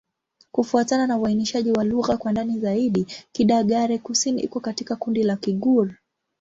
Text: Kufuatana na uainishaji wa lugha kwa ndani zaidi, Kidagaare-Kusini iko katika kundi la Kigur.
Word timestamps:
Kufuatana 0.51 1.07
na 1.07 1.17
uainishaji 1.17 1.71
wa 1.71 1.83
lugha 1.83 2.17
kwa 2.17 2.31
ndani 2.31 2.59
zaidi, 2.59 3.05
Kidagaare-Kusini 3.33 4.41
iko 4.41 4.59
katika 4.59 4.95
kundi 4.95 5.23
la 5.23 5.35
Kigur. 5.35 5.93